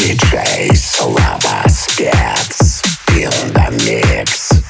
DJ 0.00 0.74
Slava 0.74 1.68
Spets 1.68 2.80
in 3.18 3.52
the 3.52 3.70
mix. 3.84 4.69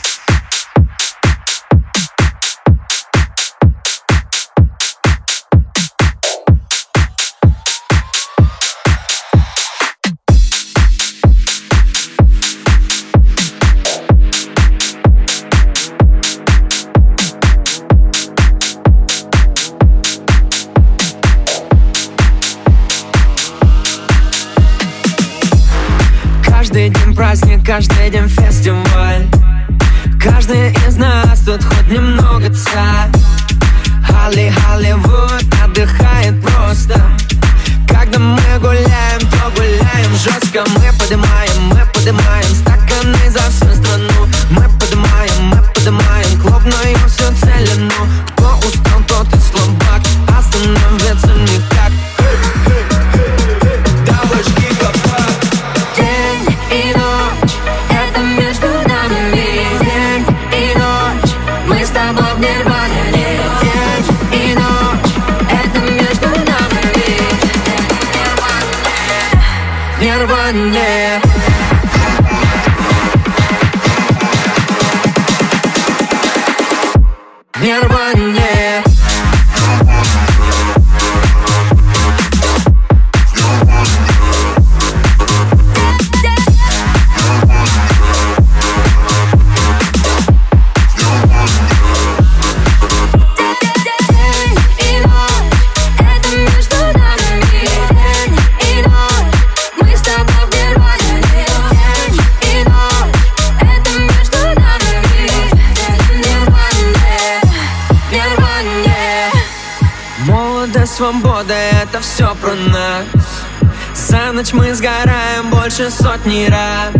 Ночь 114.52 114.62
мы 114.62 114.74
сгораем 114.74 115.50
больше 115.50 115.90
сотни 115.90 116.48
раз. 116.48 116.92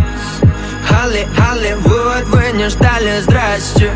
Холли, 0.88 1.26
Холливуд, 1.36 2.24
вы 2.26 2.52
не 2.52 2.68
ждали, 2.68 3.20
здрасте. 3.20 3.90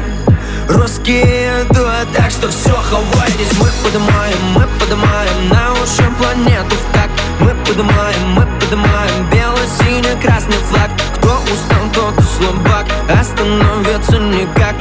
Русские 0.69 1.63
идут, 1.63 2.13
так 2.17 2.31
что 2.31 2.49
все, 2.49 2.73
хавайтесь 2.73 3.53
Мы 3.61 3.69
поднимаем, 3.83 4.39
мы 4.55 4.67
поднимаем 4.81 5.49
на 5.51 5.73
уши 5.75 6.03
планету 6.19 6.75
в 6.75 6.95
так 6.95 7.11
Мы 7.39 7.55
поднимаем, 7.67 8.29
мы 8.31 8.47
поднимаем 8.59 9.31
бело-синий-красный 9.31 10.59
флаг. 10.69 10.91
Кто 11.17 11.41
устал, 11.53 11.91
тот 11.93 12.19
и 12.19 12.23
слабак, 12.23 12.87
остановиться 13.09 14.19
никак 14.19 14.75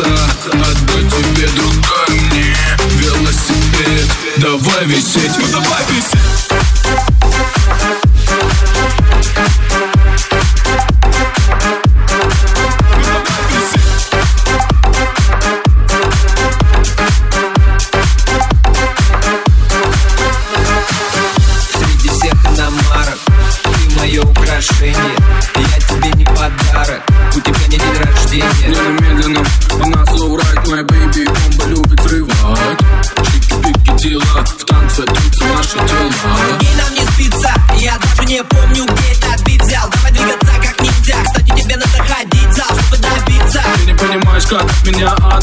колеса 0.00 0.30
Одно 0.44 1.10
тебе, 1.10 1.48
другое 1.54 2.20
мне. 2.30 2.56
Велосипед 2.96 4.08
Давай 4.38 4.86
висеть, 4.86 5.36
ну 5.38 5.46
давай 5.48 5.84
висеть 5.90 6.49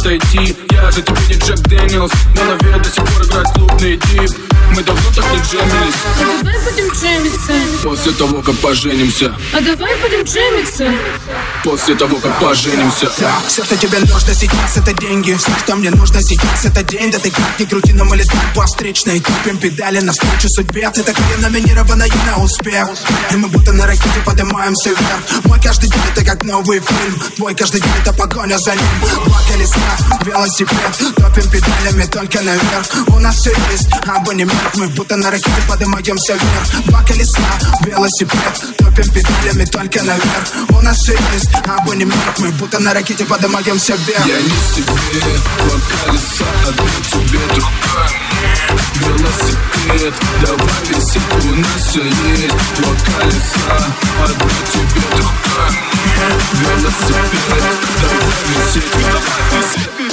отойти 0.07 0.55
Я 0.71 0.89
же 0.89 1.01
тебе 1.01 1.17
не 1.27 1.33
Джек 1.33 1.59
Дэниелс. 1.67 2.11
В 2.11 2.35
голове 2.35 2.79
до 2.79 2.89
сих 2.89 3.03
пор 3.03 3.25
играет 3.25 3.47
клубный 3.53 3.97
дип. 3.97 4.31
Мы 4.73 4.83
давно 4.83 5.01
так 5.13 5.25
не 5.31 5.39
джемились. 5.39 5.95
Давай 6.19 6.59
будем 6.63 6.87
джемиться 6.93 7.53
После 7.97 8.11
того, 8.11 8.43
как 8.43 8.55
поженимся. 8.57 9.35
А 9.53 9.59
давай 9.59 9.95
будем 9.99 10.21
джемиться. 10.21 10.85
После 11.63 11.95
того, 11.95 12.17
как 12.17 12.39
поженимся. 12.39 13.09
Все, 13.47 13.63
что 13.63 13.75
тебе 13.75 13.97
нужно 13.97 14.35
сейчас, 14.35 14.77
это 14.77 14.93
деньги. 14.93 15.33
Все, 15.33 15.49
что 15.63 15.75
мне 15.75 15.89
нужно 15.89 16.21
сейчас, 16.21 16.65
это 16.65 16.83
день. 16.83 17.09
Да 17.09 17.17
ты 17.17 17.31
как 17.31 17.59
ни 17.59 17.65
крути, 17.65 17.93
но 17.93 18.05
мы 18.05 18.17
летаем 18.17 18.53
по 18.53 18.67
встречной. 18.67 19.19
Тупим 19.19 19.57
педали 19.57 19.99
навстречу 19.99 20.47
судьбе. 20.47 20.87
Ты 20.91 21.01
так 21.01 21.17
номинированная 21.41 22.07
на 22.27 22.43
успех. 22.43 22.87
И 23.31 23.35
мы 23.35 23.47
будто 23.47 23.73
на 23.73 23.87
ракете 23.87 24.21
поднимаемся 24.23 24.89
вверх. 24.89 25.45
Мой 25.45 25.59
каждый 25.59 25.89
день 25.89 26.01
это 26.13 26.23
как 26.23 26.43
новый 26.43 26.79
фильм. 26.79 27.19
Твой 27.35 27.55
каждый 27.55 27.81
день 27.81 27.91
это 27.99 28.13
погоня 28.13 28.59
за 28.59 28.75
ним. 28.75 28.85
Два 29.25 29.41
колеса, 29.51 29.79
велосипед. 30.23 30.97
Топим 31.15 31.49
педалями 31.49 32.05
только 32.05 32.41
наверх. 32.41 32.87
У 33.07 33.19
нас 33.19 33.37
все 33.37 33.53
есть 33.71 33.89
абонемент 34.05 34.75
Мы 34.75 34.87
будто 34.89 35.15
на 35.15 35.31
ракете 35.31 35.49
поднимаемся 35.67 36.33
вверх. 36.33 36.85
Два 36.85 37.01
колеса, 37.03 37.39
велосипед. 37.87 38.77
Топим 38.77 39.09
педалями 39.09 39.65
только 39.65 40.03
наверх. 40.03 40.53
У 40.69 40.81
нас 40.81 41.07
есть 41.07 41.49
абонемент 41.65 42.39
Мы 42.39 42.51
будто 42.51 42.79
на 42.79 42.93
ракете 42.93 43.25
поднимаемся 43.25 43.95
вверх. 43.95 44.25
Я 44.25 44.41
не 44.41 44.49
себе, 44.49 45.21
два 45.57 45.79
колеса 46.05 46.45
Одно 46.67 46.85
тебе, 47.11 47.39
мне 47.39 47.63
Велосипед, 48.99 50.13
давай 50.41 50.81
висеть 50.89 51.45
У 51.45 51.55
нас 51.55 51.87
все 51.87 52.03
есть. 52.03 52.55
Два 52.77 52.93
колеса, 53.05 53.77
одно 54.23 54.49
тебе, 54.71 55.01
мне 55.13 56.27
Велосипед, 56.53 57.33
давай 58.01 58.35
висеть 58.47 58.91
Давай 59.11 59.61
висеть 59.61 60.06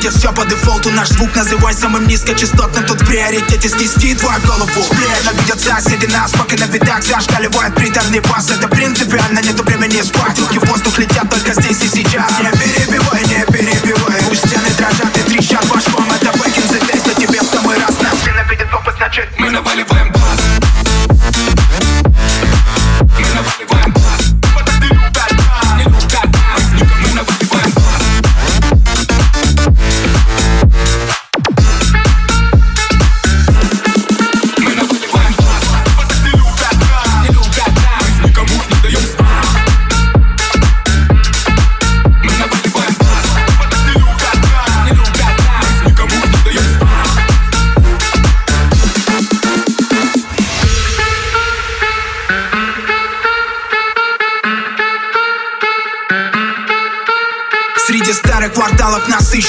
где 0.00 0.10
все 0.10 0.32
по 0.32 0.44
дефолту 0.46 0.90
Наш 0.90 1.08
звук 1.08 1.34
называй 1.36 1.74
самым 1.74 2.06
низкочастотным 2.08 2.84
Тут 2.86 3.02
в 3.02 3.06
приоритете 3.06 3.68
снести 3.68 4.14
твою 4.14 4.40
голову. 4.40 4.82
Сплея 4.82 5.16
видят 5.38 5.60
соседи 5.60 6.06
нас, 6.06 6.32
пока 6.32 6.56
на 6.56 6.64
видах 6.70 7.02
Зашкаливает 7.02 7.74
приторный 7.74 8.20
бас. 8.20 8.50
Это 8.50 8.66
принципиально, 8.68 9.40
нету 9.40 9.62
времени 9.62 10.00
спать. 10.00 10.38
Руки 10.38 10.58
в 10.58 10.64
воздух 10.70 10.98
летят 10.98 11.28
только 11.28 11.52
здесь 11.52 11.82
и 11.82 11.88
сейчас. 11.88 12.30
Не 12.40 12.50
перебивай, 12.50 13.22
не 13.24 13.44
перебивай. 13.52 14.22
Пусть 14.28 14.46
стены 14.46 14.70
дрожат 14.78 15.16
и 15.18 15.22
трещат 15.22 15.66
башком. 15.66 16.06
Это 16.12 16.30
back 16.38 16.56
in 16.56 16.68
the 16.68 16.80
days, 16.88 17.20
тебе 17.20 17.40
в 17.40 17.54
самый 17.54 17.76
раз. 17.78 17.94
Нас 18.00 18.26
ненавидят 18.26 18.70
копы, 18.70 18.92
значит 18.96 19.28
Мы 19.38 19.50
наваливаем 19.50 20.09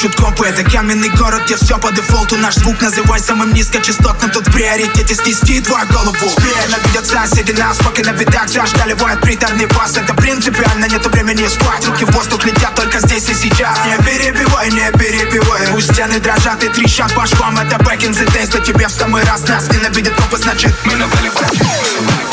ищут 0.02 0.16
копы. 0.16 0.48
Это 0.48 0.64
каменный 0.64 1.10
город, 1.10 1.44
где 1.46 1.56
все 1.56 1.78
по 1.78 1.92
дефолту 1.92 2.38
Наш 2.38 2.56
звук 2.56 2.82
называй 2.82 3.20
самым 3.20 3.54
низкочастотным 3.54 4.32
Тут 4.32 4.48
в 4.48 4.52
приоритете 4.52 5.16
снести 5.16 5.62
твою 5.62 5.86
голову. 5.88 6.16
Специально 6.16 6.78
видят 6.86 7.06
соседи 7.06 7.52
нас, 7.52 7.78
пока 7.78 8.02
на 8.04 8.16
видах 8.16 8.50
Зашкаливает 8.50 9.22
приторный 9.22 9.68
бас 9.68 9.96
Это 9.98 10.14
принципиально, 10.14 10.86
нету 10.86 11.10
времени 11.10 11.48
спать. 11.48 11.86
Руки 11.86 12.06
в 12.06 12.12
воздух 12.12 12.44
летят 12.46 12.74
только 12.76 13.00
здесь 13.00 13.30
и 13.30 13.34
сейчас. 13.34 13.78
Не 13.86 14.04
перебивай, 14.04 14.72
не 14.72 14.92
перебивай. 14.98 15.68
Пусть 15.72 15.94
стены 15.94 16.20
дрожат 16.20 16.64
и 16.64 16.70
трещат 16.70 17.14
башком 17.14 17.58
Это 17.60 17.78
back 17.78 18.00
in 18.00 18.12
the 18.12 18.26
days, 18.34 18.50
но 18.54 18.60
тебе 18.60 18.88
в 18.88 18.92
самый 18.92 19.24
раз 19.24 19.48
Нас 19.48 19.70
ненавидят. 19.70 20.16
Копы, 20.16 20.38
значит? 20.38 20.74
Мы 20.86 20.96
Мы 20.96 22.31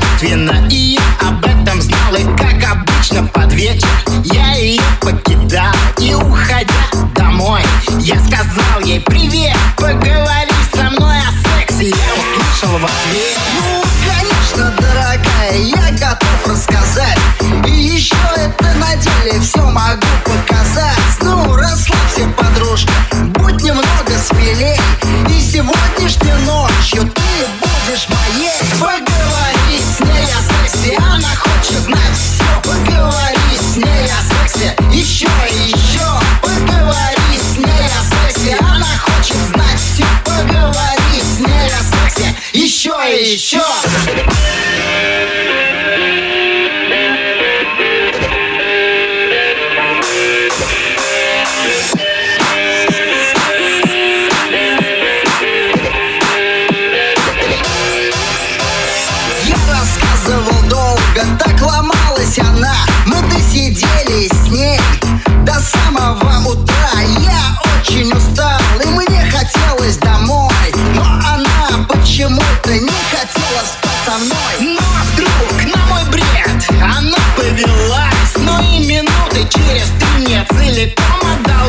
девственна 0.00 0.66
И 0.70 0.98
об 1.20 1.44
этом 1.44 1.80
знал 1.80 2.14
И 2.16 2.24
как 2.36 2.70
обычно 2.70 3.26
под 3.26 3.52
вечер 3.52 3.88
Я 4.24 4.54
ее 4.54 4.82
покидал. 5.00 5.74
И 5.98 6.14
уходя 6.14 6.74
домой 7.14 7.62
Я 8.00 8.16
сказал 8.20 8.80
ей 8.84 9.00
привет 9.00 9.56
Поговори 9.76 10.50
со 10.74 10.90
мной 10.90 11.16
о 11.18 11.58
сексе 11.58 11.90
Я 11.90 12.12
услышал 12.14 12.78
в 12.78 12.84
ответ 12.84 13.38
Ну, 13.56 13.82
конечно, 14.06 14.72
дорогая, 14.78 15.58
я 15.58 15.90
готов 15.98 16.46
рассказать. 16.46 17.18
И 17.66 17.70
еще 17.70 18.16
это 18.36 18.74
на 18.74 18.96
деле 18.96 19.40
все 19.40 19.60
могу 19.60 20.06
показать. 20.24 20.98
Ну, 21.22 21.54
расслабься, 21.56 22.28
подружка, 22.36 22.92
будь 23.34 23.62
немного 23.62 24.18
смелей. 24.28 24.78
И 25.28 25.40
сегодняшней 25.40 26.32
ночью 26.44 27.02
ты 27.02 27.46
будешь 27.60 28.08
моей 28.08 28.60
со 74.04 74.18
мной 74.18 74.54
Но 74.60 74.80
вдруг 75.12 75.74
на 75.74 75.86
мой 75.86 76.04
бред. 76.10 76.24
Она 76.82 77.18
повелась 77.36 78.36
Ну 78.36 78.60
и 78.62 78.86
минуты 78.86 79.46
через 79.48 79.88
три 79.98 80.24
мне 80.24 80.46
целиком 80.50 81.20
отдалась 81.34 81.59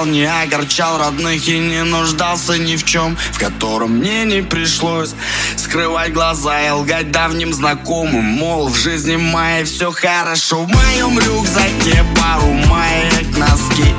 прогорал, 0.00 0.06
не 0.06 0.24
огорчал 0.24 0.98
родных 0.98 1.48
и 1.48 1.58
не 1.58 1.82
нуждался 1.84 2.58
ни 2.58 2.76
в 2.76 2.84
чем, 2.84 3.16
в 3.32 3.38
котором 3.38 3.98
мне 3.98 4.24
не 4.24 4.42
пришлось 4.42 5.14
скрывать 5.56 6.12
глаза 6.12 6.60
и 6.62 6.70
лгать 6.70 7.10
давним 7.10 7.52
знакомым, 7.52 8.24
мол, 8.24 8.68
в 8.68 8.76
жизни 8.76 9.16
моей 9.16 9.64
все 9.64 9.90
хорошо, 9.92 10.64
в 10.64 10.68
моем 10.68 11.18
рюкзаке 11.18 12.04
пару 12.16 12.52
маек, 12.52 13.36
носки. 13.36 13.94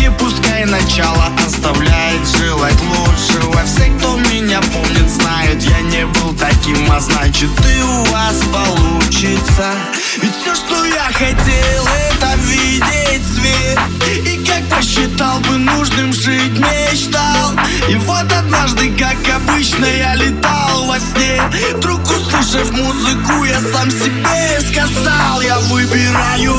И 0.00 0.10
пускай 0.18 0.64
начало 0.64 1.30
оставляет 1.46 2.26
желать 2.38 2.80
лучшего. 2.80 3.62
Все, 3.64 3.90
кто 3.98 4.16
меня 4.16 4.60
помнит, 4.60 5.08
знают, 5.08 5.62
я 5.62 5.80
не 5.80 6.06
был 6.06 6.34
таким 6.34 6.90
А 6.90 6.98
значит, 7.00 7.50
и 7.50 7.82
у 7.82 8.04
вас 8.04 8.40
получится. 8.52 9.72
Ведь 10.20 10.32
все, 10.40 10.54
что 10.54 10.84
я 10.84 11.04
хотел, 11.12 11.86
это 12.10 12.36
видеть 12.42 13.01
посчитал 15.22 15.40
бы 15.40 15.58
нужным 15.58 16.12
жить, 16.12 16.58
мечтал. 16.58 17.52
И 17.88 17.94
вот 17.96 18.32
однажды, 18.32 18.92
как 18.96 19.16
обычно, 19.36 19.84
я 19.84 20.14
летал 20.14 20.86
во 20.86 20.98
сне. 20.98 21.40
Вдруг 21.76 22.00
услышав 22.02 22.70
музыку, 22.72 23.44
я 23.44 23.60
сам 23.60 23.90
себе 23.90 24.60
сказал 24.60 25.40
Я 25.40 25.58
выбираю 25.60 26.54